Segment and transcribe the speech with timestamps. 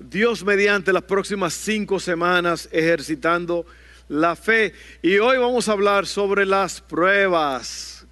[0.00, 3.66] Dios mediante las próximas cinco semanas ejercitando
[4.08, 4.72] la fe.
[5.02, 8.06] Y hoy vamos a hablar sobre las pruebas.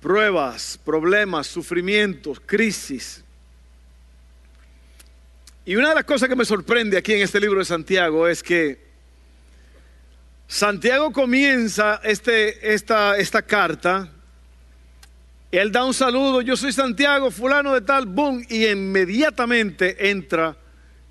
[0.00, 3.22] Pruebas, problemas, sufrimientos, crisis.
[5.64, 8.42] Y una de las cosas que me sorprende aquí en este libro de Santiago es
[8.42, 8.88] que
[10.48, 14.10] Santiago comienza este, esta, esta carta
[15.50, 20.56] él da un saludo, yo soy Santiago, fulano de tal, boom, y inmediatamente entra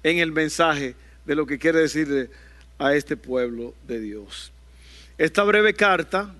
[0.03, 0.95] en el mensaje
[1.25, 2.29] de lo que quiere decirle
[2.77, 4.51] a este pueblo de Dios.
[5.17, 6.33] Esta breve carta,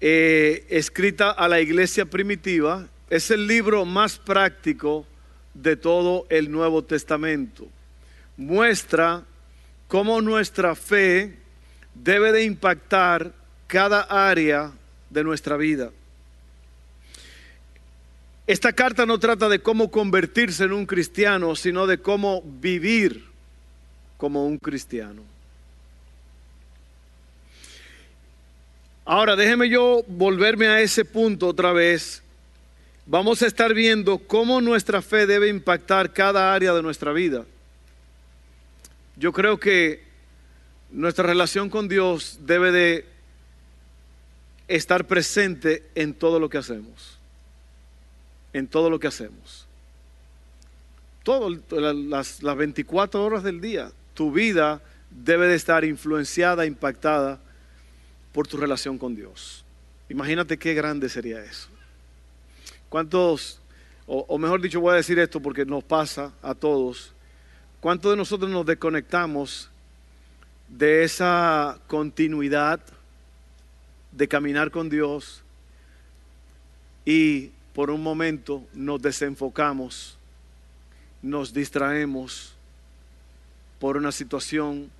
[0.00, 5.06] eh, escrita a la iglesia primitiva, es el libro más práctico
[5.54, 7.66] de todo el Nuevo Testamento.
[8.36, 9.24] Muestra
[9.88, 11.38] cómo nuestra fe
[11.94, 13.32] debe de impactar
[13.66, 14.72] cada área
[15.08, 15.90] de nuestra vida.
[18.52, 23.24] Esta carta no trata de cómo convertirse en un cristiano, sino de cómo vivir
[24.18, 25.22] como un cristiano.
[29.06, 32.22] Ahora, déjeme yo volverme a ese punto otra vez.
[33.06, 37.46] Vamos a estar viendo cómo nuestra fe debe impactar cada área de nuestra vida.
[39.16, 40.02] Yo creo que
[40.90, 43.06] nuestra relación con Dios debe de
[44.68, 47.21] estar presente en todo lo que hacemos
[48.52, 49.66] en todo lo que hacemos.
[51.22, 57.38] Todo, las, las 24 horas del día, tu vida debe de estar influenciada, impactada
[58.32, 59.64] por tu relación con Dios.
[60.08, 61.68] Imagínate qué grande sería eso.
[62.88, 63.60] ¿Cuántos,
[64.06, 67.12] o, o, mejor dicho, voy a decir esto porque nos pasa a todos,
[67.80, 69.70] cuántos de nosotros nos desconectamos
[70.68, 72.80] de esa continuidad
[74.10, 75.42] de caminar con Dios
[77.04, 80.18] y por un momento nos desenfocamos,
[81.22, 82.54] nos distraemos
[83.78, 84.90] por una situación,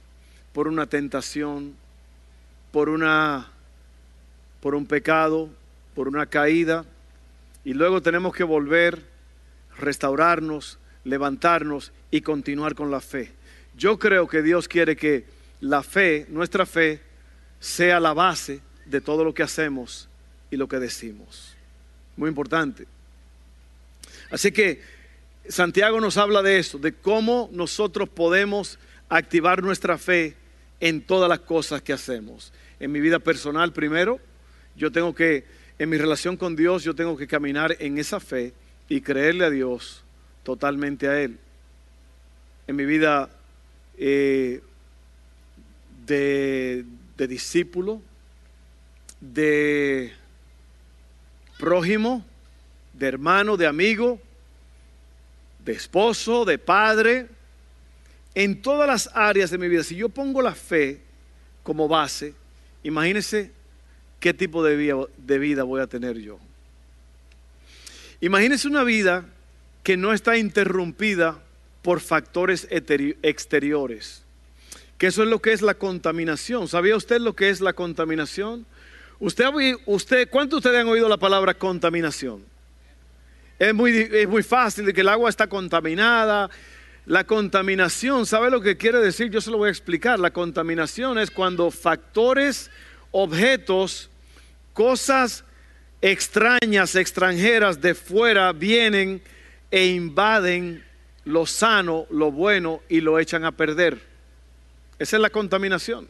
[0.53, 1.75] por una tentación,
[2.71, 3.49] por una
[4.61, 5.51] por un pecado,
[5.95, 6.85] por una caída
[7.65, 9.05] y luego tenemos que volver,
[9.79, 13.33] restaurarnos, levantarnos y continuar con la fe.
[13.77, 15.25] Yo creo que Dios quiere que
[15.61, 17.01] la fe, nuestra fe,
[17.59, 20.09] sea la base de todo lo que hacemos
[20.51, 21.52] y lo que decimos.
[22.17, 22.87] Muy importante.
[24.31, 24.81] Así que
[25.49, 28.79] Santiago nos habla de eso, de cómo nosotros podemos
[29.09, 30.37] activar nuestra fe
[30.81, 32.53] en todas las cosas que hacemos.
[32.81, 34.21] En mi vida personal primero,
[34.77, 35.45] yo tengo que,
[35.79, 38.55] en mi relación con Dios, yo tengo que caminar en esa fe
[38.89, 40.03] y creerle a Dios
[40.43, 41.39] totalmente a Él.
[42.67, 43.31] En mi vida
[43.99, 44.63] eh,
[46.07, 46.85] de,
[47.17, 48.01] de discípulo,
[49.21, 50.13] de
[51.63, 52.27] prójimo,
[52.93, 54.21] de hermano, de amigo,
[55.65, 57.29] de esposo, de padre,
[58.35, 59.85] en todas las áreas de mi vida.
[59.85, 61.01] Si yo pongo la fe
[61.63, 62.35] como base,
[62.83, 63.53] imagínense
[64.19, 64.77] qué tipo de
[65.39, 66.41] vida, voy a tener yo.
[68.21, 69.25] Imagínense una vida
[69.85, 71.39] que no está interrumpida
[71.83, 74.25] por factores exteriores.
[74.99, 76.67] Que eso es lo que es la contaminación.
[76.67, 78.67] ¿Sabía usted lo que es la contaminación?
[79.19, 79.47] Usted,
[79.87, 82.45] usted, ¿Cuántos de ustedes han oído la palabra contaminación?
[83.59, 86.51] Es muy, es muy fácil de que el agua está contaminada.
[87.07, 89.31] La contaminación, ¿sabe lo que quiere decir?
[89.31, 90.19] Yo se lo voy a explicar.
[90.19, 92.71] La contaminación es cuando factores,
[93.11, 94.11] objetos,
[94.73, 95.45] cosas
[96.01, 99.23] extrañas, extranjeras de fuera vienen
[99.71, 100.85] e invaden
[101.25, 104.01] lo sano, lo bueno y lo echan a perder.
[104.99, 106.09] Esa es la contaminación.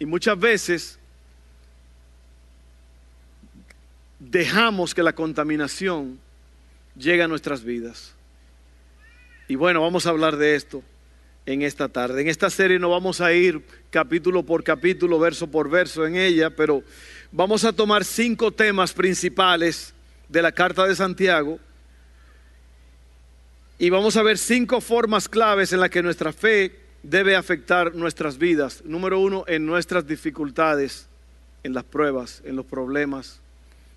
[0.00, 0.98] Y muchas veces
[4.18, 6.18] dejamos que la contaminación
[6.96, 8.14] llegue a nuestras vidas.
[9.46, 10.82] Y bueno, vamos a hablar de esto
[11.44, 12.22] en esta tarde.
[12.22, 16.48] En esta serie no vamos a ir capítulo por capítulo, verso por verso en ella,
[16.48, 16.82] pero
[17.30, 19.92] vamos a tomar cinco temas principales
[20.30, 21.58] de la carta de Santiago
[23.78, 28.38] y vamos a ver cinco formas claves en las que nuestra fe debe afectar nuestras
[28.38, 28.82] vidas.
[28.84, 31.08] Número uno, en nuestras dificultades,
[31.62, 33.40] en las pruebas, en los problemas.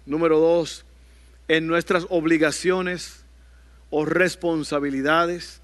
[0.05, 0.85] Número dos,
[1.47, 3.23] en nuestras obligaciones
[3.89, 5.61] o responsabilidades.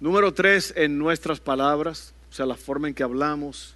[0.00, 3.74] Número tres, en nuestras palabras, o sea, la forma en que hablamos.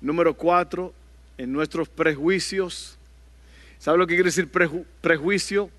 [0.00, 0.92] Número cuatro,
[1.38, 2.96] en nuestros prejuicios.
[3.78, 4.50] ¿Sabe lo que quiere decir
[5.00, 5.70] prejuicio?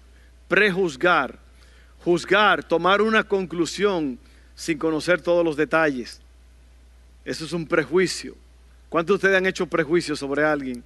[0.47, 1.39] Prejuzgar.
[2.03, 4.19] Juzgar, tomar una conclusión
[4.55, 6.21] sin conocer todos los detalles.
[7.23, 8.35] Eso es un prejuicio.
[8.89, 10.83] ¿Cuántos de ustedes han hecho prejuicios sobre alguien?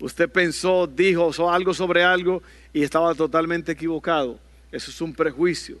[0.00, 2.42] Usted pensó, dijo algo sobre algo
[2.72, 4.38] y estaba totalmente equivocado.
[4.70, 5.78] Eso es un prejuicio.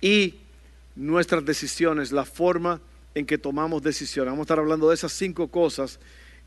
[0.00, 0.34] Y
[0.94, 2.80] nuestras decisiones, la forma
[3.14, 4.32] en que tomamos decisiones.
[4.32, 5.98] Vamos a estar hablando de esas cinco cosas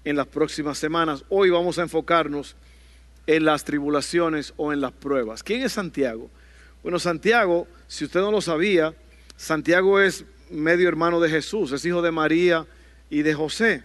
[0.03, 1.23] en las próximas semanas.
[1.29, 2.55] Hoy vamos a enfocarnos
[3.25, 5.43] en las tribulaciones o en las pruebas.
[5.43, 6.29] ¿Quién es Santiago?
[6.83, 8.93] Bueno, Santiago, si usted no lo sabía,
[9.39, 12.67] Santiago es medio hermano de Jesús, es hijo de María
[13.09, 13.83] y de José.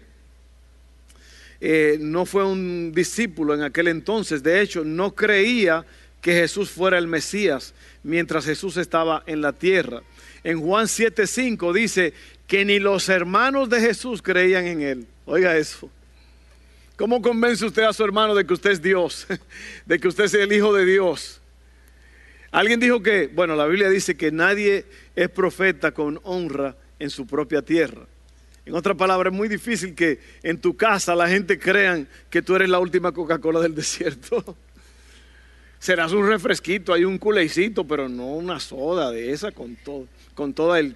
[1.61, 5.87] Eh, no fue un discípulo en aquel entonces, de hecho no creía
[6.21, 7.73] que Jesús fuera el Mesías
[8.03, 10.03] mientras Jesús estaba en la tierra.
[10.43, 12.13] En Juan 7:5 dice
[12.49, 15.07] que ni los hermanos de Jesús creían en él.
[15.25, 15.89] Oiga eso.
[16.97, 19.29] ¿Cómo convence usted a su hermano de que usted es Dios?
[19.87, 21.41] De que usted es el Hijo de Dios.
[22.55, 24.85] Alguien dijo que, bueno, la Biblia dice que nadie
[25.17, 28.07] es profeta con honra en su propia tierra.
[28.65, 32.55] En otras palabras, es muy difícil que en tu casa la gente crean que tú
[32.55, 34.57] eres la última Coca-Cola del desierto.
[35.81, 40.55] Serás un refresquito, hay un culecito, pero no una soda de esa con todo, con
[40.55, 40.95] toda el...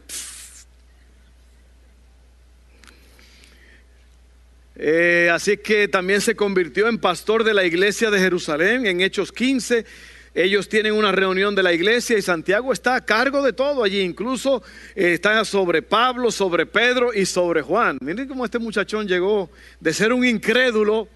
[4.76, 9.32] Eh, así que también se convirtió en pastor de la iglesia de Jerusalén en Hechos
[9.32, 9.84] 15
[10.44, 14.00] ellos tienen una reunión de la iglesia y Santiago está a cargo de todo allí,
[14.00, 14.62] incluso
[14.94, 17.98] eh, está sobre Pablo, sobre Pedro y sobre Juan.
[18.00, 19.50] Miren cómo este muchachón llegó
[19.80, 21.08] de ser un incrédulo,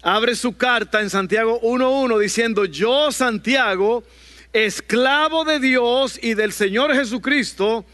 [0.00, 4.04] abre su carta en Santiago 1.1 diciendo, yo Santiago,
[4.52, 7.84] esclavo de Dios y del Señor Jesucristo,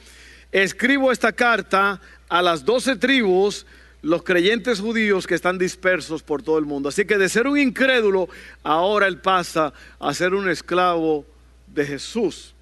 [0.53, 1.99] escribo esta carta
[2.29, 3.65] a las doce tribus
[4.05, 6.91] los creyentes judíos que están dispersos por todo el mundo.
[6.91, 8.29] Así que de ser un incrédulo,
[8.63, 11.25] ahora él pasa a ser un esclavo
[11.67, 12.55] de Jesús.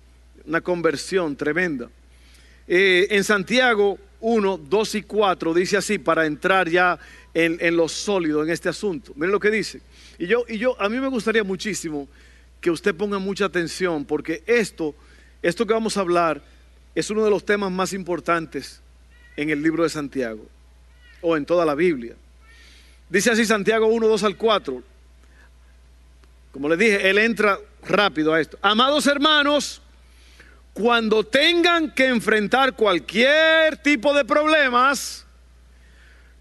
[0.46, 1.90] Una conversión tremenda.
[2.68, 6.96] Eh, en Santiago 1, 2 y 4 dice así, para entrar ya
[7.34, 9.12] en, en, lo sólido en este asunto.
[9.16, 9.80] Miren lo que dice.
[10.20, 12.08] Y yo, y yo, a mí me gustaría muchísimo
[12.60, 14.94] que usted ponga mucha atención, porque esto,
[15.42, 16.40] esto que vamos a hablar,
[16.94, 18.80] es uno de los temas más importantes
[19.36, 20.46] en el libro de Santiago
[21.22, 22.14] o en toda la Biblia.
[23.08, 24.82] Dice así Santiago 1, 2 al 4.
[26.52, 28.58] Como les dije, él entra rápido a esto.
[28.60, 29.80] Amados hermanos,
[30.74, 35.26] cuando tengan que enfrentar cualquier tipo de problemas,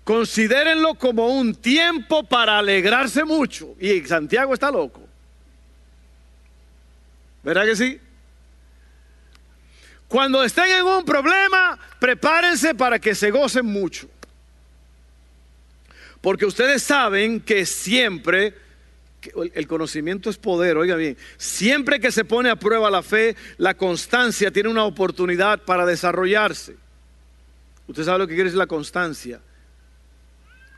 [0.04, 3.76] considérenlo como un tiempo para alegrarse mucho.
[3.80, 5.02] Y Santiago está loco.
[7.44, 8.00] ¿Verdad que sí?
[10.08, 14.10] Cuando estén en un problema, prepárense para que se gocen mucho.
[16.22, 18.54] Porque ustedes saben que siempre,
[19.54, 23.74] el conocimiento es poder, oiga bien, siempre que se pone a prueba la fe, la
[23.74, 26.76] constancia tiene una oportunidad para desarrollarse.
[27.88, 29.42] Usted sabe lo que quiere decir la constancia,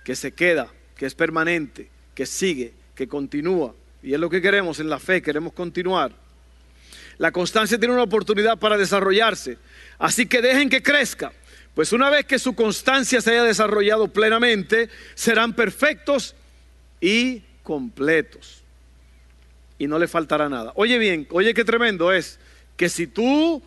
[0.05, 3.75] que se queda, que es permanente, que sigue, que continúa.
[4.01, 6.13] Y es lo que queremos en la fe, queremos continuar.
[7.17, 9.57] La constancia tiene una oportunidad para desarrollarse.
[9.99, 11.31] Así que dejen que crezca.
[11.75, 16.35] Pues una vez que su constancia se haya desarrollado plenamente, serán perfectos
[17.01, 18.63] y completos.
[19.79, 20.71] Y no le faltará nada.
[20.75, 22.39] Oye bien, oye qué tremendo es
[22.77, 23.61] que si tú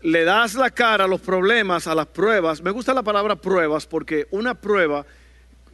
[0.00, 3.86] le das la cara a los problemas, a las pruebas, me gusta la palabra pruebas
[3.86, 5.04] porque una prueba,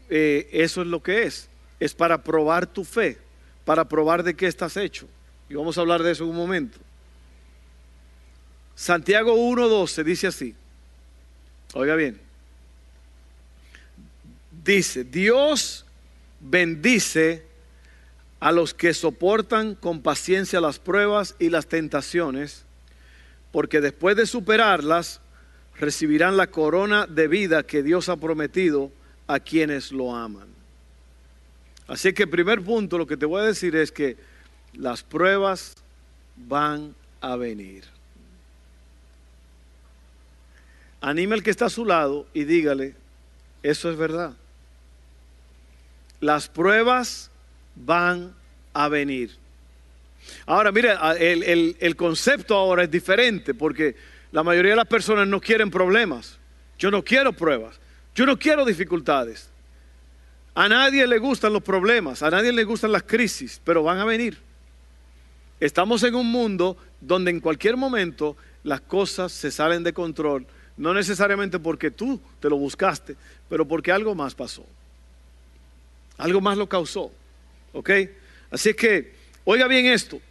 [0.09, 1.49] eh, eso es lo que es,
[1.79, 3.19] es para probar tu fe,
[3.67, 5.07] para probar de qué estás hecho.
[5.51, 6.79] Y vamos a hablar de eso en un momento.
[8.75, 10.55] Santiago 1.12 dice así.
[11.75, 12.21] Oiga bien.
[14.65, 15.85] Dice, Dios
[16.41, 17.45] bendice
[18.41, 22.65] a los que soportan con paciencia las pruebas y las tentaciones,
[23.53, 25.21] porque después de superarlas,
[25.79, 28.93] recibirán la corona de vida que Dios ha prometido
[29.27, 30.49] a quienes lo aman.
[31.87, 34.17] Así que primer punto, lo que te voy a decir es que
[34.75, 35.75] las pruebas
[36.37, 37.85] van a venir.
[41.01, 42.95] Anime al que está a su lado y dígale,
[43.63, 44.35] eso es verdad.
[46.21, 47.31] Las pruebas
[47.75, 48.35] van
[48.75, 49.31] a venir.
[50.45, 53.97] Ahora, mire, el, el, concepto ahora es diferente porque
[54.33, 56.39] la mayoría de las personas no quieren problemas.
[56.79, 57.81] Yo no quiero pruebas.
[58.15, 59.51] Yo no quiero dificultades.
[60.55, 64.05] A nadie le gustan los problemas, a nadie le gustan las crisis, pero van a
[64.05, 64.39] venir.
[65.61, 70.47] Estamos en un mundo donde en cualquier momento las cosas se salen de control,
[70.81, 73.15] no necesariamente porque tú te lo buscaste,
[73.51, 74.65] pero porque algo más pasó.
[76.17, 77.13] Algo más lo causó.
[77.75, 77.91] ¿Ok?
[78.51, 79.13] Así que,
[79.45, 80.23] oiga bien esto,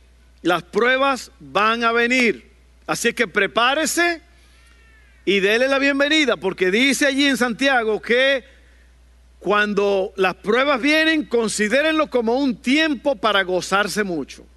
[0.41, 2.49] las pruebas van a venir.
[2.87, 4.23] Así que prepárese
[5.23, 8.43] y déle la bienvenida, porque dice allí en Santiago que
[9.37, 14.47] cuando las pruebas vienen, considérenlo como un tiempo para gozarse mucho.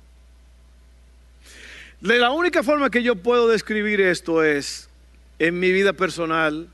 [2.00, 4.88] De la única forma que yo puedo describir esto es
[5.42, 6.68] en mi vida personal,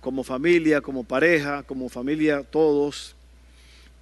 [0.00, 3.16] como familia, como pareja, como familia, todos.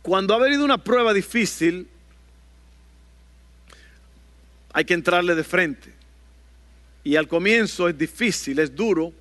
[0.03, 1.89] Cuando ha venido una prueba difícil,
[4.71, 5.95] hay que entrarle de frente.
[7.03, 9.15] Y al comienzo es difícil, es duro,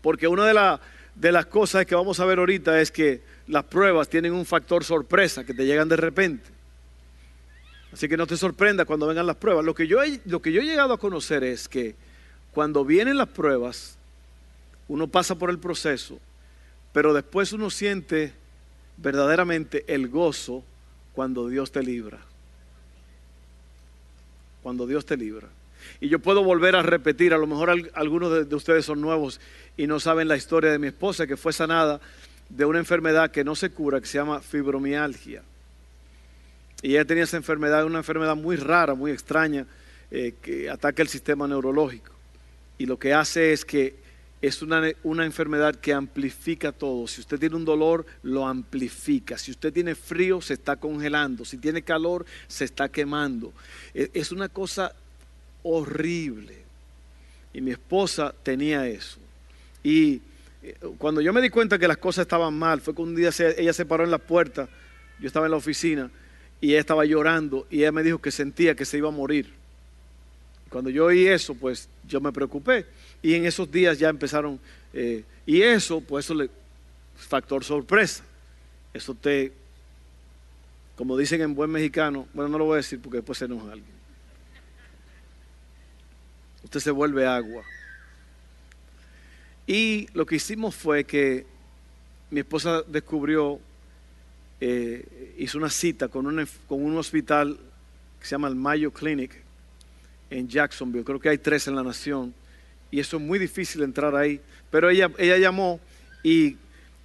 [0.00, 0.78] porque una de,
[1.16, 4.84] de las cosas que vamos a ver ahorita es que las pruebas tienen un factor
[4.84, 6.48] sorpresa, que te llegan de repente.
[7.92, 9.66] Así que no te sorprenda cuando vengan las pruebas.
[9.66, 11.94] Lo que yo he, lo que yo he llegado a conocer es que
[12.52, 13.96] cuando vienen las pruebas,
[14.88, 16.18] uno pasa por el proceso,
[16.92, 18.32] pero después uno siente
[18.96, 20.64] verdaderamente el gozo
[21.14, 22.18] cuando Dios te libra.
[24.62, 25.48] Cuando Dios te libra.
[26.00, 29.40] Y yo puedo volver a repetir, a lo mejor algunos de, de ustedes son nuevos
[29.76, 32.00] y no saben la historia de mi esposa que fue sanada
[32.48, 35.42] de una enfermedad que no se cura, que se llama fibromialgia.
[36.82, 39.66] Y ella tenía esa enfermedad, una enfermedad muy rara, muy extraña,
[40.10, 42.19] eh, que ataca el sistema neurológico.
[42.80, 43.94] Y lo que hace es que
[44.40, 47.06] es una, una, enfermedad que amplifica todo.
[47.06, 49.36] Si usted tiene un dolor, lo amplifica.
[49.36, 51.44] Si usted tiene frío, se está congelando.
[51.44, 53.52] Si tiene calor, se está quemando.
[53.92, 54.94] E, es una cosa
[55.62, 56.56] horrible.
[57.52, 59.18] Y mi esposa tenía eso.
[59.84, 60.22] Y
[60.62, 63.28] eh, cuando yo me di cuenta que las cosas estaban mal, fue que un día
[63.58, 64.70] ella se paró en la puerta,
[65.18, 66.10] yo estaba en la oficina,
[66.62, 69.59] y ella estaba llorando y ella me dijo que sentía que se iba a morir.
[70.70, 72.86] Cuando yo oí eso, pues yo me preocupé
[73.20, 74.58] y en esos días ya empezaron,
[74.92, 76.48] eh, y eso, pues eso le,
[77.16, 78.22] factor sorpresa,
[78.94, 79.52] eso te,
[80.96, 83.72] como dicen en buen mexicano, bueno, no lo voy a decir porque después se enoja
[83.72, 84.00] alguien.
[86.62, 87.64] Usted se vuelve agua.
[89.66, 91.46] Y lo que hicimos fue que
[92.30, 93.58] mi esposa descubrió
[94.60, 97.58] eh, hizo una cita con un, con un hospital
[98.20, 99.49] que se llama el Mayo Clinic
[100.30, 101.04] en Jacksonville.
[101.04, 102.34] Creo que hay tres en la nación.
[102.90, 104.40] Y eso es muy difícil entrar ahí.
[104.70, 105.80] Pero ella, ella llamó
[106.22, 106.56] y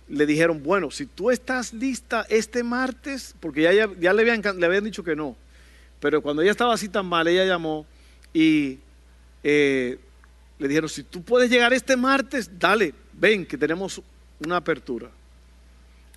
[0.07, 4.65] le dijeron, bueno, si tú estás lista este martes, porque ya, ya, le, habían, le
[4.65, 5.35] habían dicho que no.
[5.99, 7.85] Pero cuando ella estaba así tan mal, ella llamó
[8.33, 8.79] y
[9.43, 9.97] eh,
[10.59, 14.01] le dijeron, si tú puedes llegar este martes, dale, ven, que tenemos
[14.39, 15.09] una apertura.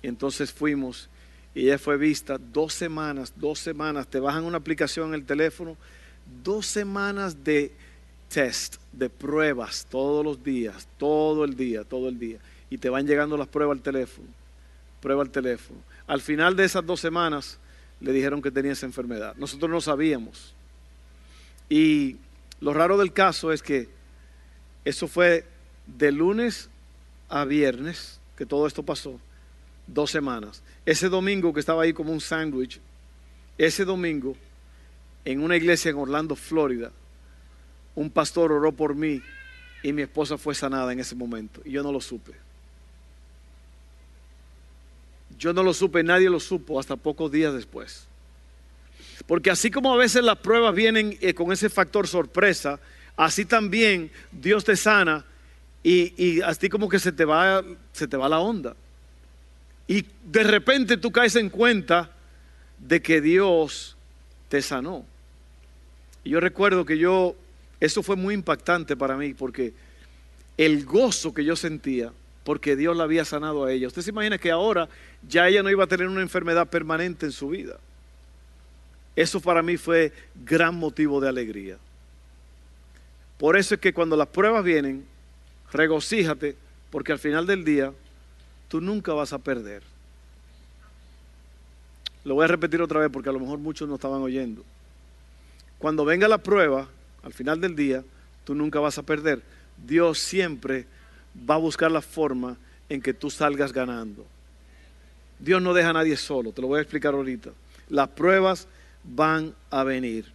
[0.01, 1.09] Entonces fuimos
[1.53, 5.77] y ella fue vista dos semanas, dos semanas, te bajan una aplicación en el teléfono,
[6.43, 7.71] dos semanas de
[8.27, 12.39] test, de pruebas todos los días, todo el día, todo el día.
[12.69, 14.27] Y te van llegando las pruebas al teléfono,
[15.01, 15.79] prueba al teléfono.
[16.07, 17.59] Al final de esas dos semanas
[17.99, 19.35] le dijeron que tenía esa enfermedad.
[19.37, 20.53] Nosotros no sabíamos.
[21.69, 22.17] Y
[22.61, 23.89] lo raro del caso es que
[24.85, 25.45] eso fue
[25.85, 26.69] de lunes
[27.27, 29.19] a viernes que todo esto pasó
[29.93, 30.63] dos semanas.
[30.85, 32.79] Ese domingo que estaba ahí como un sándwich,
[33.57, 34.35] ese domingo,
[35.25, 36.91] en una iglesia en Orlando, Florida,
[37.95, 39.21] un pastor oró por mí
[39.83, 41.61] y mi esposa fue sanada en ese momento.
[41.65, 42.33] Y yo no lo supe.
[45.37, 48.07] Yo no lo supe, nadie lo supo hasta pocos días después.
[49.25, 52.79] Porque así como a veces las pruebas vienen eh, con ese factor sorpresa,
[53.15, 55.25] así también Dios te sana
[55.83, 58.75] y, y así como que se te va, se te va la onda.
[59.87, 62.11] Y de repente tú caes en cuenta
[62.77, 63.97] de que Dios
[64.49, 65.05] te sanó.
[66.23, 67.35] Y yo recuerdo que yo,
[67.79, 69.73] eso fue muy impactante para mí porque
[70.57, 72.11] el gozo que yo sentía
[72.49, 73.85] porque Dios la había sanado a ella.
[73.85, 74.89] Usted se imagina que ahora
[75.27, 77.77] ya ella no iba a tener una enfermedad permanente en su vida.
[79.15, 81.77] Eso para mí fue gran motivo de alegría.
[83.37, 85.05] Por eso es que cuando las pruebas vienen,
[85.71, 86.55] regocíjate,
[86.89, 87.93] porque al final del día
[88.67, 89.83] tú nunca vas a perder.
[92.29, 94.63] Lo voy a repetir otra vez porque a lo mejor muchos no estaban oyendo.
[95.79, 96.87] Cuando venga la prueba,
[97.23, 98.03] al final del día,
[98.43, 99.41] tú nunca vas a perder.
[99.83, 100.85] Dios siempre
[101.49, 102.55] va a buscar la forma
[102.87, 104.27] en que tú salgas ganando.
[105.39, 107.49] Dios no deja a nadie solo, te lo voy a explicar ahorita.
[107.89, 108.67] Las pruebas
[109.03, 110.25] van a venir.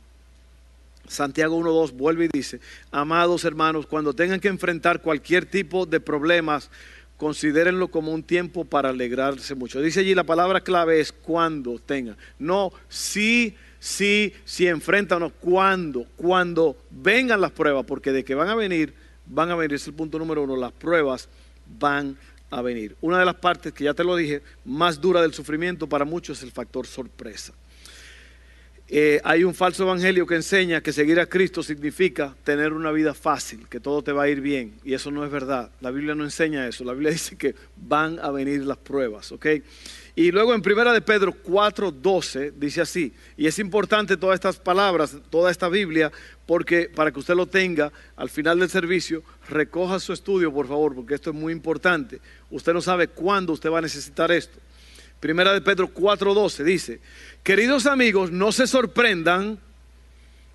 [1.07, 2.59] Santiago 1.2 vuelve y dice,
[2.91, 6.71] amados hermanos, cuando tengan que enfrentar cualquier tipo de problemas,
[7.17, 9.81] considérenlo como un tiempo para alegrarse mucho.
[9.81, 12.17] Dice allí la palabra clave es cuando tenga.
[12.39, 14.33] No, si, si
[14.67, 18.95] enfrentan o cuando, cuando vengan las pruebas, porque de que van a venir,
[19.27, 21.29] van a venir, es el punto número uno, las pruebas
[21.79, 22.17] van
[22.51, 22.97] a venir.
[23.01, 26.39] Una de las partes que ya te lo dije, más dura del sufrimiento para muchos
[26.39, 27.53] es el factor sorpresa.
[28.87, 33.15] Eh, hay un falso evangelio que enseña que seguir a Cristo significa tener una vida
[33.15, 34.75] fácil, que todo te va a ir bien.
[34.85, 35.71] Y eso no es verdad.
[35.81, 36.85] La Biblia no enseña eso.
[36.85, 39.47] La Biblia dice que van a venir las pruebas, ¿ok?
[40.17, 45.17] Y luego en Primera de Pedro 4:12 dice así, y es importante todas estas palabras,
[45.31, 46.13] toda esta Biblia,
[46.47, 50.95] porque para que usted lo tenga al final del servicio, recoja su estudio, por favor,
[50.95, 52.21] porque esto es muy importante.
[52.51, 54.61] Usted no sabe cuándo usted va a necesitar esto.
[55.21, 57.01] Primera de Pedro 4:12 dice,
[57.43, 59.59] queridos amigos, no se sorprendan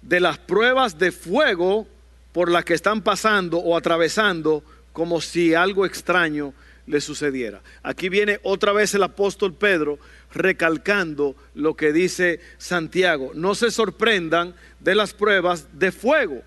[0.02, 1.88] de las pruebas de fuego
[2.32, 4.64] por las que están pasando o atravesando
[4.94, 6.54] como si algo extraño
[6.86, 7.62] le sucediera.
[7.84, 10.00] Aquí viene otra vez el apóstol Pedro
[10.34, 13.32] recalcando lo que dice Santiago.
[13.36, 16.42] No se sorprendan de las pruebas de fuego.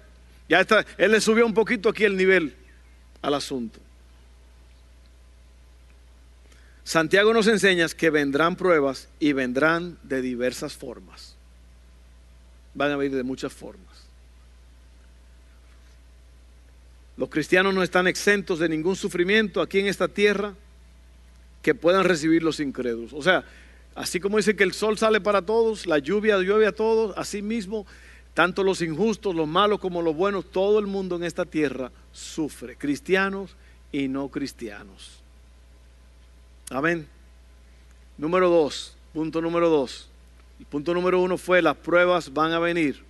[0.49, 2.55] Ya está, él le subió un poquito aquí el nivel
[3.23, 3.79] al asunto.
[6.93, 11.37] Santiago nos enseña que vendrán pruebas y vendrán de diversas formas.
[12.75, 14.05] Van a venir de muchas formas.
[17.17, 20.53] Los cristianos no están exentos de ningún sufrimiento aquí en esta tierra
[21.63, 23.15] que puedan recibir los incrédulos.
[23.15, 23.43] O sea,
[23.95, 27.41] así como dice que el sol sale para todos, la lluvia llueve a todos, así
[27.41, 27.87] mismo,
[28.35, 32.77] tanto los injustos, los malos como los buenos, todo el mundo en esta tierra sufre,
[32.77, 33.57] cristianos
[33.93, 35.22] y no cristianos.
[36.73, 37.07] Amén.
[38.17, 40.09] Número dos, punto número dos.
[40.59, 43.03] El punto número uno fue las pruebas van a venir.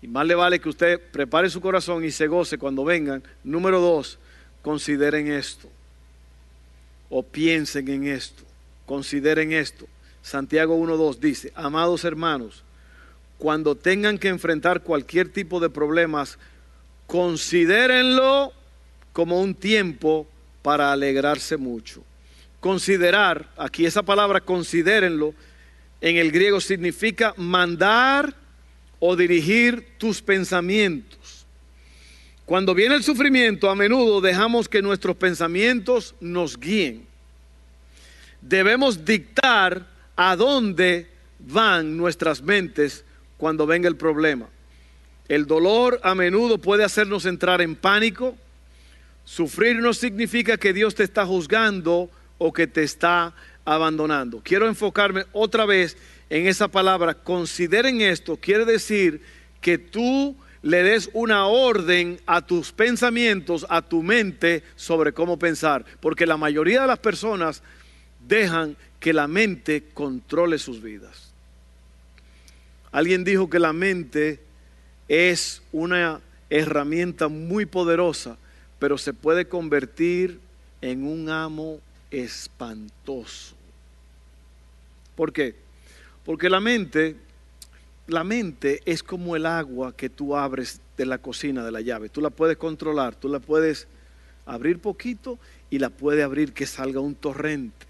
[0.00, 3.22] Y más le vale que usted prepare su corazón y se goce cuando vengan.
[3.44, 4.18] Número dos,
[4.62, 5.68] consideren esto.
[7.10, 8.44] O piensen en esto.
[8.86, 9.86] Consideren esto.
[10.22, 12.62] Santiago 1.2 dice, amados hermanos,
[13.36, 16.38] cuando tengan que enfrentar cualquier tipo de problemas,
[17.06, 18.52] considérenlo
[19.12, 20.26] como un tiempo
[20.62, 22.04] para alegrarse mucho.
[22.60, 25.34] Considerar, aquí esa palabra considérenlo,
[26.00, 28.34] en el griego significa mandar
[28.98, 31.46] o dirigir tus pensamientos.
[32.44, 37.06] Cuando viene el sufrimiento, a menudo dejamos que nuestros pensamientos nos guíen.
[38.40, 41.06] Debemos dictar a dónde
[41.38, 43.04] van nuestras mentes
[43.36, 44.48] cuando venga el problema.
[45.28, 48.36] El dolor a menudo puede hacernos entrar en pánico.
[49.24, 52.10] Sufrir no significa que Dios te está juzgando
[52.42, 53.34] o que te está
[53.66, 54.40] abandonando.
[54.42, 55.96] Quiero enfocarme otra vez
[56.30, 59.20] en esa palabra, consideren esto, quiere decir
[59.60, 65.84] que tú le des una orden a tus pensamientos, a tu mente sobre cómo pensar,
[66.00, 67.62] porque la mayoría de las personas
[68.26, 71.30] dejan que la mente controle sus vidas.
[72.92, 74.40] Alguien dijo que la mente
[75.08, 78.38] es una herramienta muy poderosa,
[78.78, 80.40] pero se puede convertir
[80.80, 83.54] en un amo espantoso.
[85.14, 85.54] ¿Por qué?
[86.24, 87.16] Porque la mente,
[88.06, 92.08] la mente es como el agua que tú abres de la cocina de la llave.
[92.08, 93.86] Tú la puedes controlar, tú la puedes
[94.46, 95.38] abrir poquito
[95.70, 97.86] y la puedes abrir que salga un torrente.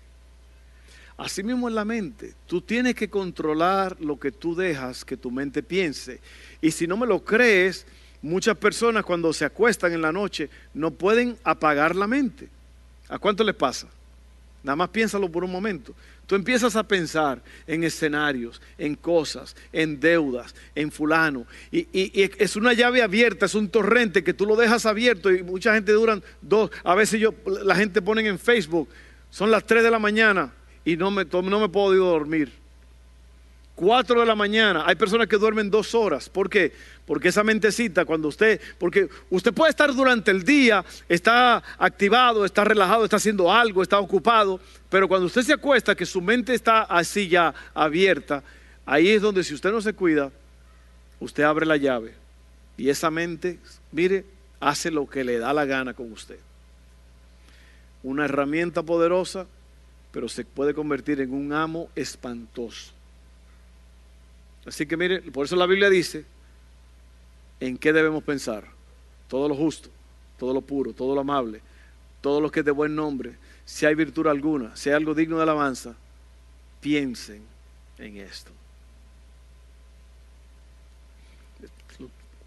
[1.16, 5.30] Así mismo en la mente, tú tienes que controlar lo que tú dejas que tu
[5.30, 6.18] mente piense.
[6.62, 7.84] Y si no me lo crees,
[8.22, 12.48] muchas personas cuando se acuestan en la noche no pueden apagar la mente.
[13.08, 13.86] ¿A cuánto les pasa?
[14.62, 15.94] Nada más piénsalo por un momento.
[16.26, 21.46] Tú empiezas a pensar en escenarios, en cosas, en deudas, en fulano.
[21.72, 25.74] Y, es una llave abierta, es un torrente que tú lo dejas abierto y mucha
[25.74, 26.70] gente duran dos.
[26.84, 28.88] A veces yo, la gente pone en Facebook,
[29.30, 30.52] son las 3 de la mañana
[30.84, 32.59] y no me, no me puedo dormir.
[33.80, 34.84] 4 de la mañana.
[34.86, 36.28] Hay personas que duermen dos horas.
[36.28, 36.70] ¿Por qué?
[37.06, 42.62] Porque esa mentecita, cuando usted, porque usted puede estar durante el día, está activado, está
[42.62, 46.82] relajado, está haciendo algo, está ocupado, pero cuando usted se acuesta, que su mente está
[46.82, 48.42] así ya abierta,
[48.84, 50.30] ahí es donde si usted no se cuida,
[51.20, 52.12] usted abre la llave
[52.76, 53.58] y esa mente,
[53.92, 54.26] mire,
[54.60, 56.38] hace lo que le da la gana con usted.
[58.02, 59.46] Una herramienta poderosa,
[60.12, 62.99] pero se puede convertir en un amo espantoso.
[64.66, 66.24] Así que mire, por eso la Biblia dice,
[67.60, 68.64] ¿en qué debemos pensar?
[69.28, 69.88] Todo lo justo,
[70.38, 71.60] todo lo puro, todo lo amable,
[72.20, 75.36] todo lo que es de buen nombre, si hay virtud alguna, si hay algo digno
[75.36, 75.94] de alabanza,
[76.80, 77.42] piensen
[77.98, 78.50] en esto.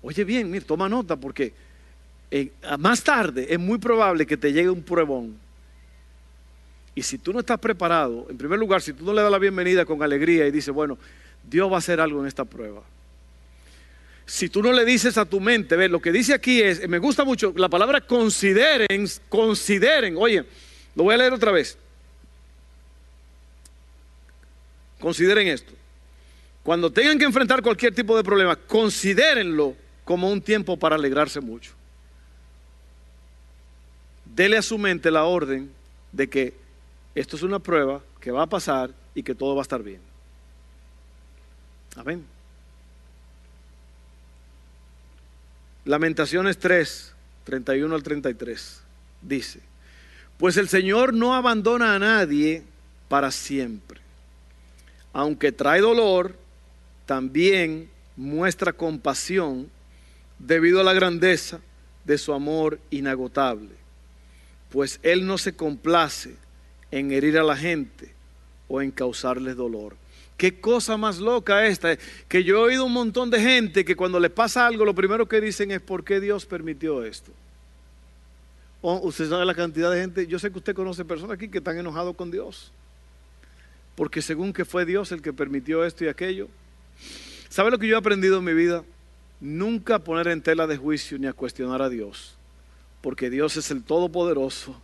[0.02, 1.54] Oye bien, mire, toma nota porque
[2.78, 5.38] más tarde es muy probable que te llegue un pruebón.
[6.93, 9.39] Y si tú no estás preparado, en primer lugar, si tú no le das la
[9.39, 10.97] bienvenida con alegría y dices, bueno,
[11.43, 12.82] Dios va a hacer algo en esta prueba.
[14.25, 16.99] Si tú no le dices a tu mente, ve, lo que dice aquí es, me
[16.99, 20.45] gusta mucho la palabra consideren, consideren, oye,
[20.95, 21.77] lo voy a leer otra vez.
[24.99, 25.73] Consideren esto.
[26.63, 29.75] Cuando tengan que enfrentar cualquier tipo de problema, considérenlo
[30.06, 31.73] como un tiempo para alegrarse mucho.
[34.23, 35.69] Dele a su mente la orden
[36.13, 36.53] de que
[37.15, 40.12] esto es una prueba que va a pasar y que todo va a estar bien.
[41.95, 42.25] Amén.
[45.86, 48.82] Lamentaciones 3, 31 al 33,
[49.21, 49.60] dice,
[50.38, 52.63] pues el Señor no abandona a nadie
[53.10, 53.99] para siempre.
[55.12, 56.36] Aunque trae dolor,
[57.06, 59.69] también muestra compasión
[60.39, 61.60] debido a la grandeza
[62.06, 63.75] de su amor inagotable.
[64.71, 66.36] Pues Él no se complace
[66.91, 68.13] en herir a la gente
[68.67, 69.95] o en causarles dolor.
[70.43, 74.19] Qué cosa más loca esta, que yo he oído un montón de gente que cuando
[74.19, 77.32] le pasa algo lo primero que dicen es ¿por qué Dios permitió esto?
[78.82, 81.60] O usted sabe la cantidad de gente, yo sé que usted conoce personas aquí que
[81.60, 82.73] están enojados con Dios.
[83.95, 86.49] Porque según que fue Dios el que permitió esto y aquello.
[87.47, 88.84] ¿Sabe lo que yo he aprendido en mi vida?
[89.39, 92.36] Nunca poner en tela de juicio ni a cuestionar a Dios.
[92.99, 94.75] Porque Dios es el Todopoderoso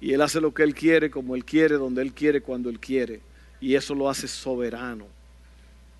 [0.00, 2.80] y Él hace lo que Él quiere, como Él quiere, donde Él quiere, cuando Él
[2.80, 3.20] quiere
[3.60, 5.06] y eso lo hace soberano.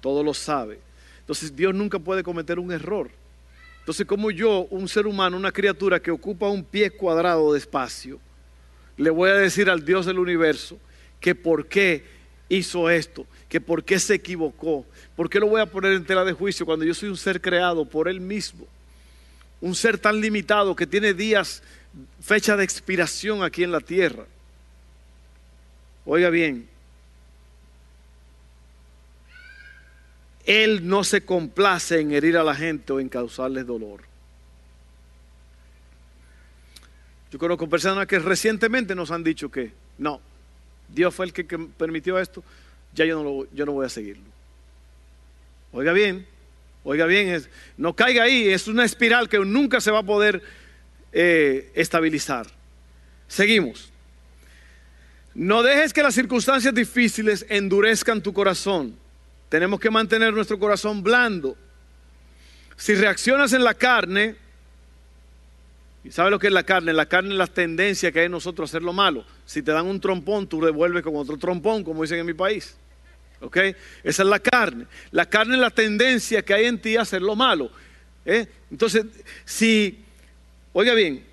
[0.01, 0.79] Todo lo sabe.
[1.21, 3.11] Entonces Dios nunca puede cometer un error.
[3.81, 8.19] Entonces, como yo, un ser humano, una criatura que ocupa un pie cuadrado de espacio,
[8.97, 10.79] le voy a decir al Dios del universo
[11.21, 12.05] que por qué
[12.49, 16.25] hizo esto, que por qué se equivocó, por qué lo voy a poner en tela
[16.25, 18.66] de juicio cuando yo soy un ser creado por Él mismo,
[19.61, 21.62] un ser tan limitado que tiene días,
[22.21, 24.27] fecha de expiración aquí en la tierra.
[26.05, 26.69] Oiga bien,
[30.47, 34.03] Él no se complace en herir a la gente o en causarles dolor.
[37.33, 40.21] Yo conozco personas que recientemente nos han dicho que no,
[40.89, 42.45] Dios fue el que, permitió esto,
[42.95, 44.25] ya yo no, yo no voy a seguirlo.
[45.73, 46.25] Oiga bien,
[46.85, 47.45] oiga bien,
[47.77, 50.41] no caiga ahí, es una espiral que nunca se va a poder
[51.13, 52.47] eh, estabilizar.
[53.27, 53.91] Seguimos.
[55.35, 58.97] No dejes que las circunstancias difíciles endurezcan tu corazón
[59.57, 61.57] tenemos que mantener nuestro corazón blando.
[62.77, 64.37] Si reaccionas en la carne,
[66.05, 66.92] ¿y sabes lo que es la carne?
[66.92, 69.25] La carne es la tendencia que hay en nosotros a hacer lo malo.
[69.47, 72.77] Si te dan un trompón, tú devuelves con otro trompón, como dicen en mi país.
[73.40, 73.57] ¿Ok?
[74.05, 74.88] Esa es la carne.
[75.11, 77.71] La carne es la tendencia que hay en ti a hacer lo malo.
[78.27, 78.47] ¿eh?
[78.71, 79.07] Entonces,
[79.47, 80.05] si,
[80.75, 81.25] oiga bien,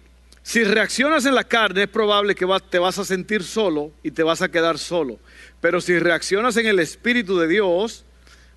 [0.43, 4.23] si reaccionas en la carne es probable que te vas a sentir solo y te
[4.23, 5.19] vas a quedar solo.
[5.59, 8.05] Pero si reaccionas en el Espíritu de Dios,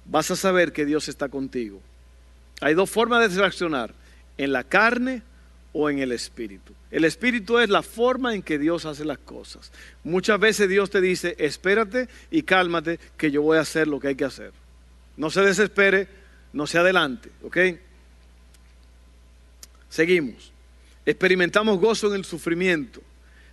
[0.09, 1.81] vas a saber que Dios está contigo.
[2.61, 3.95] Hay dos formas de reaccionar,
[4.39, 5.23] en la carne
[5.73, 6.73] o en el Espíritu.
[6.91, 9.73] El Espíritu es la forma en que Dios hace las cosas.
[10.05, 14.09] Muchas veces Dios te dice, espérate y cálmate que yo voy a hacer lo que
[14.09, 14.53] hay que hacer.
[15.17, 16.09] No se desespere,
[16.53, 17.59] no se adelante, ¿ok?
[19.89, 20.53] Seguimos.
[21.05, 23.03] Experimentamos gozo en el sufrimiento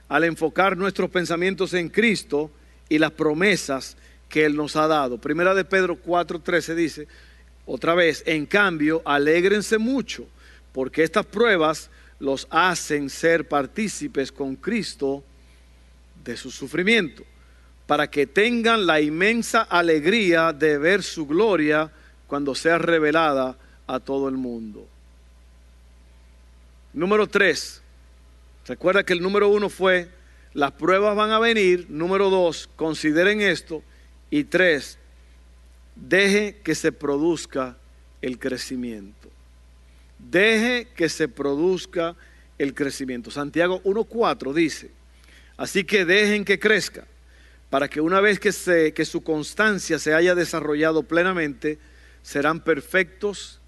[0.09, 2.51] al enfocar nuestros pensamientos en Cristo
[2.89, 3.97] y las promesas
[4.33, 5.19] que Él nos ha dado.
[5.19, 7.07] Primera de Pedro 4:13 dice,
[7.67, 10.25] otra vez, en cambio, alégrense mucho,
[10.71, 15.23] porque estas pruebas los hacen ser partícipes con Cristo
[16.25, 17.23] de su sufrimiento,
[17.85, 21.91] para que tengan la inmensa alegría de ver su gloria
[22.25, 24.87] cuando sea revelada a todo el mundo.
[26.91, 27.83] Número 3.
[28.65, 30.09] Recuerda que el número uno fue
[30.53, 31.85] las pruebas van a venir.
[31.89, 33.83] Número dos, consideren esto.
[34.33, 34.97] Y tres,
[35.95, 37.77] deje que se produzca
[38.19, 39.29] el crecimiento.
[40.17, 42.15] Deje que se produzca
[42.57, 43.29] el crecimiento.
[43.29, 44.89] Santiago 1.4 dice,
[45.55, 47.05] así que dejen que crezca,
[47.69, 51.77] para que una vez que, se, que su constancia se haya desarrollado plenamente,
[52.23, 53.61] serán perfectos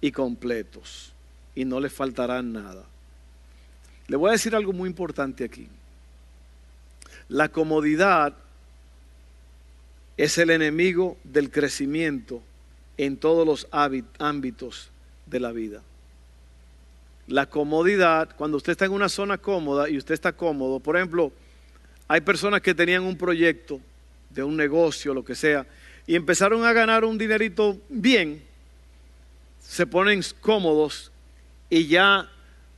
[0.00, 1.12] y completos,
[1.56, 2.86] y no les faltará nada.
[4.06, 5.66] Le voy a decir algo muy importante aquí.
[7.28, 8.43] La comodidad
[10.16, 12.42] es el enemigo del crecimiento
[12.96, 13.68] en todos los
[14.18, 14.90] ámbitos
[15.26, 15.82] de la vida.
[17.26, 21.32] La comodidad, cuando usted está en una zona cómoda y usted está cómodo, por ejemplo,
[22.06, 23.80] hay personas que tenían un proyecto
[24.30, 25.66] de un negocio, lo que sea,
[26.06, 28.42] y empezaron a ganar un dinerito bien,
[29.60, 31.10] se ponen cómodos
[31.70, 32.30] y ya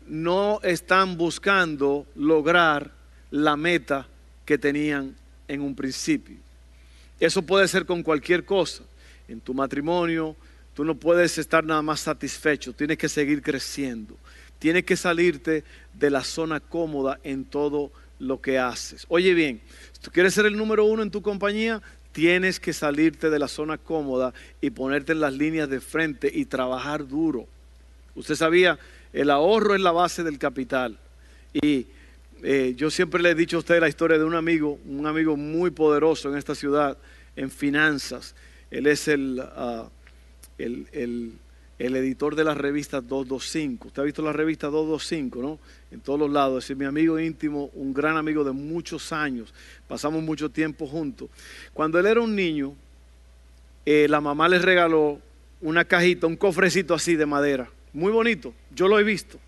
[0.07, 2.93] no están buscando lograr
[3.33, 4.07] la meta
[4.45, 5.17] que tenían
[5.49, 6.46] en un principio.
[7.21, 8.83] Eso puede ser con cualquier cosa.
[9.29, 10.37] en tu matrimonio,
[10.73, 14.17] tú no puedes estar nada más satisfecho, tienes que seguir creciendo.
[14.59, 19.05] Tienes que salirte de la zona cómoda en todo lo que haces.
[19.09, 19.61] Oye bien,
[19.93, 23.49] si tú quieres ser el número uno en tu compañía, tienes que salirte de la
[23.49, 27.47] zona cómoda y ponerte en las líneas de frente y trabajar duro.
[28.15, 28.79] Usted sabía,
[29.13, 30.99] el ahorro es la base del capital.
[31.53, 31.87] Y
[32.43, 35.37] eh, yo siempre le he dicho a usted la historia de un amigo, un amigo
[35.37, 36.99] muy poderoso en esta ciudad,
[37.35, 38.35] en finanzas.
[38.71, 39.89] Él es el, ah,
[40.59, 40.87] el,
[41.79, 43.89] el, editor de la revista 225.
[43.89, 45.59] Usted ha visto la revista 225, ¿no?
[45.91, 46.69] En todos los lados.
[46.69, 49.53] Es mi amigo íntimo, un gran amigo de muchos años.
[49.89, 51.31] Pasamos mucho tiempo juntos.
[51.73, 52.75] Cuando él era un niño,
[53.85, 55.21] eh, la mamá le regaló
[55.61, 57.71] una cajita, un cofrecito así de madera.
[57.93, 58.53] Muy bonito.
[58.75, 59.39] Yo lo he visto.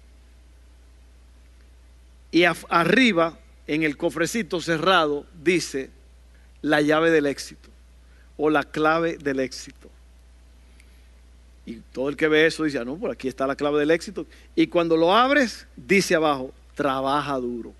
[2.30, 5.90] Y arriba, en el cofrecito cerrado, dice
[6.62, 7.70] la llave del éxito
[8.36, 9.90] o la clave del éxito.
[11.66, 13.90] Y todo el que ve eso dice, ah, no, por aquí está la clave del
[13.90, 14.26] éxito.
[14.56, 17.74] Y cuando lo abres, dice abajo, trabaja duro.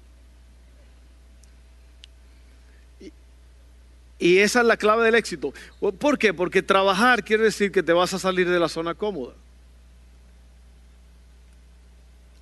[4.18, 5.54] Y esa es la clave del éxito.
[5.98, 6.34] ¿Por qué?
[6.34, 9.34] Porque trabajar quiere decir que te vas a salir de la zona cómoda.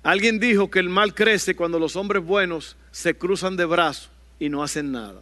[0.07, 4.47] Alguien dijo que el mal crece cuando los hombres buenos se cruzan de brazos y
[4.47, 5.21] no hacen nada.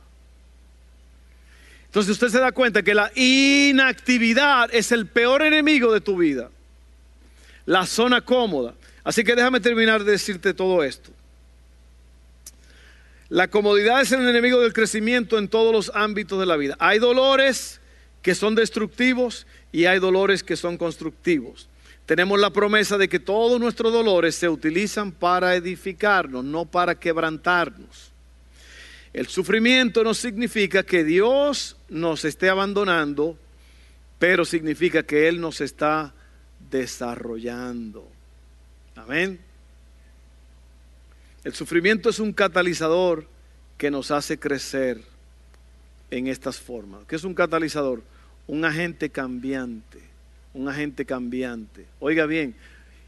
[1.87, 6.51] Entonces usted se da cuenta que la inactividad es el peor enemigo de tu vida.
[7.65, 8.75] La zona cómoda.
[9.03, 11.09] Así que déjame terminar de decirte todo esto.
[13.29, 16.75] La comodidad es el enemigo del crecimiento en todos los ámbitos de la vida.
[16.77, 17.81] Hay dolores
[18.21, 21.69] que son destructivos y hay dolores que son constructivos.
[22.05, 28.11] Tenemos la promesa de que todos nuestros dolores se utilizan para edificarnos, no para quebrantarnos.
[29.11, 33.37] El sufrimiento no significa que Dios nos esté abandonando,
[34.19, 36.13] pero significa que Él nos está
[36.69, 38.07] desarrollando.
[38.95, 39.39] Amén.
[41.43, 43.27] El sufrimiento es un catalizador
[43.77, 45.01] que nos hace crecer
[46.11, 47.01] en estas formas.
[47.07, 48.03] ¿Qué es un catalizador?
[48.47, 49.99] Un agente cambiante,
[50.55, 51.85] un agente cambiante.
[51.99, 52.55] Oiga bien,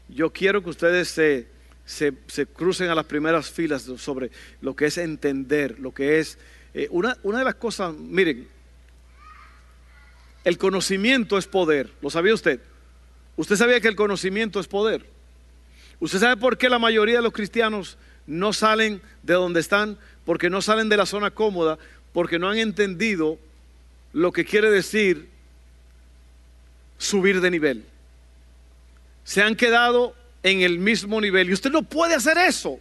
[0.08, 1.58] yo quiero que ustedes se
[1.88, 4.30] se, crucen a las primeras filas sobre
[4.60, 6.38] lo que es entender, lo que es...
[6.74, 8.46] Eh, una, una de las cosas, miren,
[10.44, 12.60] el conocimiento es poder, ¿lo sabía usted?
[13.36, 15.06] Usted sabía que el conocimiento es poder.
[15.98, 19.98] ¿Usted sabe por qué la mayoría de los cristianos no salen de donde están?
[20.26, 21.78] Porque no salen de la zona cómoda,
[22.12, 23.38] porque no han entendido
[24.12, 25.28] lo que quiere decir
[26.98, 27.84] subir de nivel.
[29.24, 31.48] Se han quedado en el mismo nivel.
[31.48, 32.78] Y usted no puede hacer eso.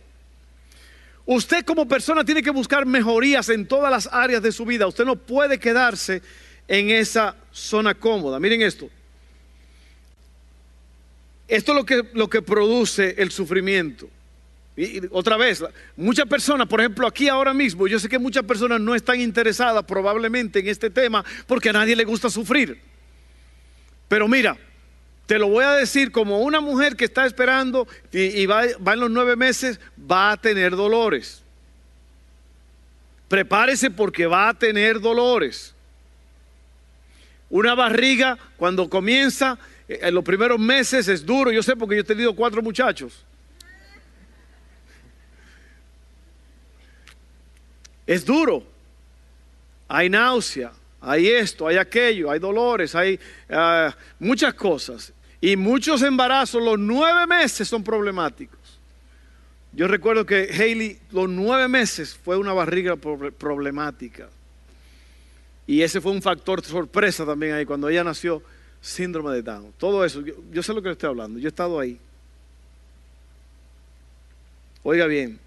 [1.25, 4.87] Usted como persona tiene que buscar mejorías en todas las áreas de su vida.
[4.87, 6.21] Usted no puede quedarse
[6.67, 8.39] en esa zona cómoda.
[8.39, 8.89] Miren esto.
[11.47, 14.09] Esto es lo que, lo que produce el sufrimiento.
[14.75, 15.63] Y, otra vez,
[15.95, 19.83] muchas personas, por ejemplo, aquí ahora mismo, yo sé que muchas personas no están interesadas
[19.85, 22.79] probablemente en este tema porque a nadie le gusta sufrir.
[24.07, 24.57] Pero mira,
[25.25, 29.11] te lo voy a decir como una mujer que está esperando y, va, en los
[29.11, 31.43] nueve meses, va a tener dolores.
[33.27, 35.75] Prepárese porque va a tener dolores.
[37.49, 41.51] Una barriga cuando comienza, eh, en los primeros meses es duro.
[41.51, 43.25] Yo sé porque yo he tenido cuatro muchachos.
[48.05, 48.63] Es duro.
[49.89, 50.71] Hay náusea,
[51.07, 55.13] hay esto, hay aquello, hay dolores, hay ah, muchas cosas.
[55.39, 58.57] Y muchos embarazos, los nueve meses son problemáticos.
[59.71, 64.29] Yo recuerdo que Hailey, los nueve meses fue una barriga problemática.
[65.65, 68.41] Y ese fue un factor sorpresa también ahí, cuando ella nació,
[68.81, 69.73] síndrome de Down.
[69.77, 71.99] Todo eso, yo, sé lo que le estoy hablando, yo he estado ahí.
[74.83, 75.39] Oiga bien,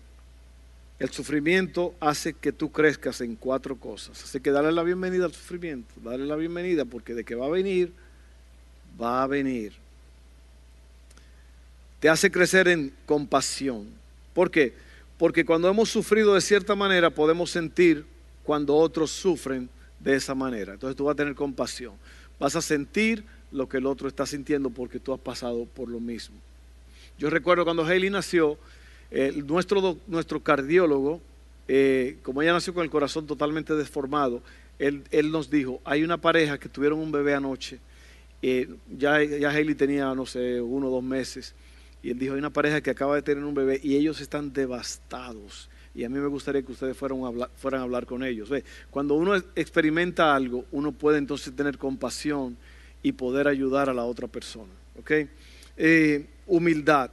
[1.01, 4.23] el sufrimiento hace que tú crezcas en cuatro cosas.
[4.23, 7.51] Así que dale la bienvenida al sufrimiento, dale la bienvenida porque de que va a
[7.51, 7.91] venir,
[9.01, 9.73] va a venir.
[12.01, 13.89] Te hace crecer en compasión.
[14.35, 14.75] ¿Por qué?
[15.17, 18.05] Porque cuando hemos sufrido de cierta manera podemos sentir
[18.45, 20.75] cuando otros sufren de esa manera.
[20.75, 21.95] Entonces tú vas a tener compasión.
[22.39, 25.99] Vas a sentir lo que el otro está sintiendo porque tú has pasado por lo
[25.99, 26.37] mismo.
[27.19, 28.59] Yo recuerdo cuando Hailey nació,
[29.47, 31.21] nuestro, nuestro cardiólogo,
[31.69, 34.43] eh, como ella nació con el corazón totalmente deformado,
[34.79, 37.81] él, él, nos dijo, hay una pareja que tuvieron un bebé anoche
[38.43, 41.55] eh, ya, ya Haley tenía, no sé, uno o dos meses.
[42.03, 44.53] Y él dijo, hay una pareja que acaba de tener un bebé y ellos están
[44.53, 45.69] devastados.
[45.95, 48.51] Y a mí me gustaría que ustedes fueran a hablar, fueran hablar con ellos.
[48.91, 52.57] Cuando uno experimenta algo, uno puede entonces tener compasión
[53.03, 54.73] y poder ayudar a la otra persona.
[55.77, 57.11] Eh, humildad.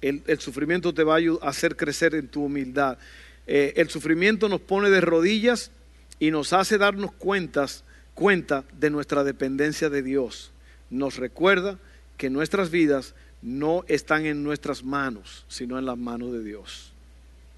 [0.00, 2.98] El, sufrimiento te va a hacer crecer en tu humildad.
[3.46, 5.70] Eh, el sufrimiento nos pone de rodillas
[6.18, 7.84] y nos hace darnos cuentas,
[8.14, 10.52] cuenta de nuestra dependencia de Dios.
[10.88, 11.78] Nos recuerda
[12.16, 16.92] que nuestras vidas no están en nuestras manos, sino en las manos de Dios.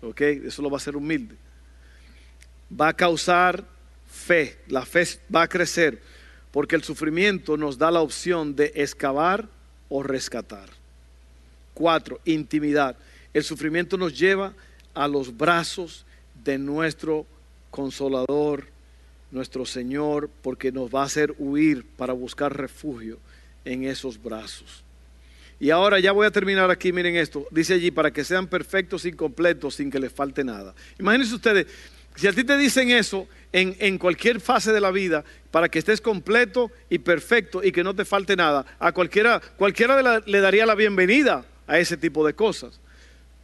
[0.00, 0.20] ¿Ok?
[0.20, 1.36] Eso lo va a hacer humilde.
[2.80, 3.64] Va a causar
[4.08, 6.00] fe, la fe va a crecer,
[6.50, 9.48] porque el sufrimiento nos da la opción de excavar
[9.88, 10.81] o rescatar.
[11.74, 12.96] Cuatro, intimidad.
[13.32, 14.52] El sufrimiento nos lleva
[14.94, 16.04] a los brazos
[16.44, 17.26] de nuestro
[17.70, 18.66] consolador,
[19.30, 23.18] nuestro Señor, porque nos va a hacer huir para buscar refugio
[23.64, 24.84] en esos brazos.
[25.58, 29.04] Y ahora ya voy a terminar aquí, miren esto, dice allí, para que sean perfectos
[29.04, 30.74] y completos sin que les falte nada.
[30.98, 31.66] Imagínense ustedes,
[32.16, 36.00] si a ti te dicen eso en, cualquier fase de la vida, para que estés
[36.00, 40.74] completo y perfecto y que no te falte nada, a cualquiera, cualquiera le daría la
[40.74, 42.78] bienvenida a ese tipo de cosas.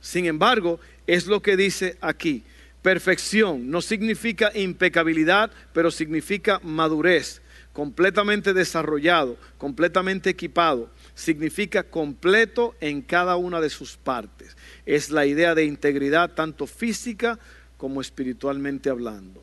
[0.01, 2.43] Sin embargo, es lo que dice aquí.
[2.83, 7.41] Perfección no significa impecabilidad, pero significa madurez,
[7.73, 14.57] completamente desarrollado, completamente equipado significa completo en cada una de sus partes.
[14.87, 17.41] Es la idea de integridad tanto física
[17.77, 19.43] como espiritualmente hablando.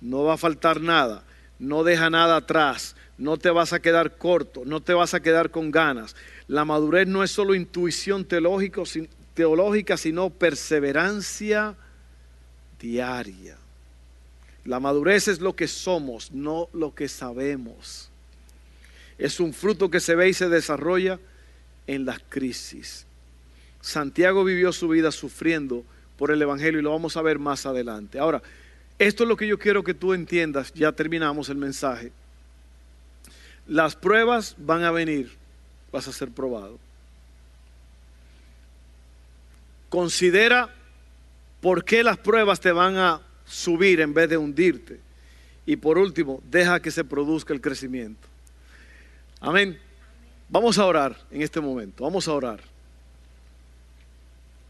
[0.00, 1.24] No va a faltar nada,
[1.64, 5.50] no deja nada atrás, no te vas a quedar corto, no te vas a quedar
[5.50, 6.16] con ganas.
[6.46, 11.76] La madurez no es solo intuición teológica, sino perseverancia
[12.80, 13.56] diaria.
[14.64, 18.10] La madurez es lo que somos, no lo que sabemos
[19.18, 21.18] es un fruto que se ve y se desarrolla
[21.86, 23.06] en las crisis.
[23.80, 25.84] Santiago vivió su vida sufriendo
[26.16, 28.18] por el Evangelio y lo vamos a ver más adelante.
[28.18, 28.42] Ahora,
[28.98, 32.12] esto es lo que yo quiero que tú entiendas, ya terminamos el mensaje.
[33.66, 35.32] Las pruebas van a venir,
[35.90, 36.78] vas a ser probado.
[39.88, 40.74] Considera
[41.60, 45.00] por qué las pruebas te van a subir en vez de hundirte.
[45.66, 48.28] Y por último, deja que se produzca el crecimiento.
[49.40, 49.78] Amén.
[50.48, 52.60] Vamos a orar en este momento, vamos a orar.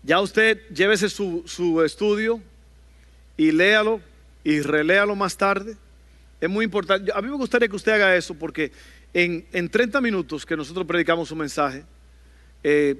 [0.02, 2.40] Ya usted llévese su, su estudio
[3.36, 4.00] y léalo
[4.44, 5.76] y reléalo más tarde.
[6.40, 7.10] Es muy importante.
[7.14, 8.70] A mí me gustaría que usted haga eso porque
[9.12, 11.84] en, en 30 minutos que nosotros predicamos un mensaje,
[12.62, 12.96] eh,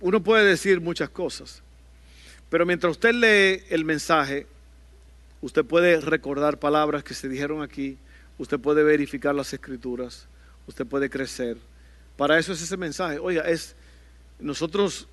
[0.00, 1.62] uno puede decir muchas cosas.
[2.50, 4.46] Pero mientras usted lee el mensaje,
[5.40, 7.98] usted puede recordar palabras que se dijeron aquí,
[8.38, 10.28] usted puede verificar las escrituras
[10.68, 11.56] usted puede crecer.
[12.16, 13.18] Para eso es ese mensaje.
[13.18, 13.74] Oiga, es
[14.38, 15.08] nosotros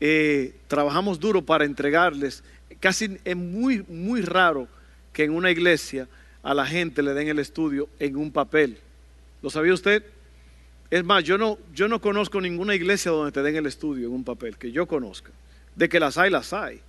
[0.00, 2.42] eh, trabajamos duro para entregarles.
[2.80, 4.68] Casi es muy, muy raro
[5.12, 6.08] que en una iglesia
[6.42, 8.78] a la gente le den el estudio en un papel.
[9.42, 10.04] ¿Lo sabía usted?
[10.90, 14.14] Es más, yo no, yo no conozco ninguna iglesia donde te den el estudio en
[14.14, 15.30] un papel, que yo conozca.
[15.76, 16.80] De que las hay, las hay.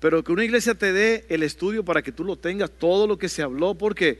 [0.00, 3.18] Pero que una iglesia te dé el estudio para que tú lo tengas, todo lo
[3.18, 4.18] que se habló, porque,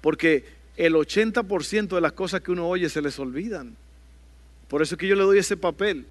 [0.00, 0.44] porque
[0.76, 3.76] el 80% de las cosas que uno oye se les olvidan.
[4.68, 6.06] Por eso es que yo le doy ese papel.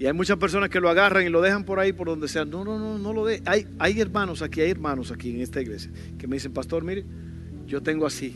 [0.00, 2.46] Y hay muchas personas que lo agarran y lo dejan por ahí, por donde sea.
[2.46, 3.42] No, no, no, no lo de.
[3.44, 7.04] Hay, hay hermanos aquí, hay hermanos aquí en esta iglesia que me dicen, pastor, mire,
[7.66, 8.34] yo tengo así.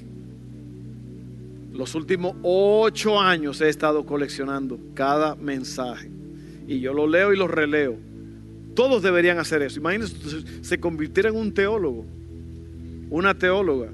[1.72, 6.11] Los últimos ocho años he estado coleccionando cada mensaje.
[6.68, 7.96] Y yo lo leo y lo releo.
[8.74, 9.81] Todos deberían hacer eso.
[9.81, 10.16] Imagínense,
[10.61, 12.05] se convirtiera en un teólogo,
[13.09, 13.88] una teóloga.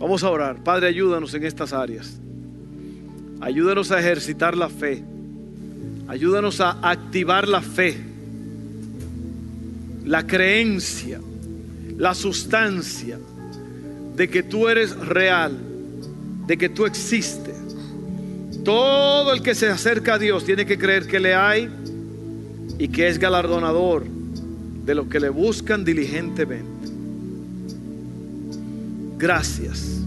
[0.00, 0.64] Vamos a orar.
[0.64, 2.20] Padre, ayúdanos en estas áreas.
[3.40, 5.04] Ayúdanos a ejercitar la fe.
[6.10, 7.96] Ayúdanos a activar la fe,
[10.04, 11.20] la creencia,
[11.96, 13.16] la sustancia
[14.16, 15.56] de que tú eres real,
[16.48, 17.54] de que tú existes.
[18.64, 21.70] Todo el que se acerca a Dios tiene que creer que le hay
[22.76, 26.88] y que es galardonador de los que le buscan diligentemente.
[29.16, 30.00] Gracias.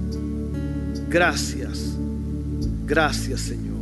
[1.08, 1.96] Gracias.
[2.86, 3.73] Gracias, Señor.